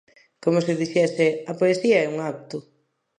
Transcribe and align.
Como 0.43 0.59
se 0.65 0.77
dixese 0.81 1.27
a 1.51 1.53
poesía 1.59 1.97
é 2.05 2.07
un 2.13 2.17
acto. 2.31 2.57